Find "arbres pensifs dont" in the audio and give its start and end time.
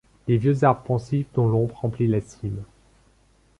0.63-1.47